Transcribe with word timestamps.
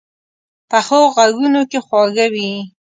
پخو 0.69 0.99
غږونو 1.15 1.61
کې 1.69 1.79
خواږه 1.85 2.25
وي 2.33 2.51